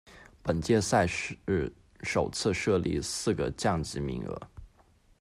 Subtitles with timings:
[0.41, 1.37] 本届赛事
[2.01, 4.41] 首次设立四个降级名额。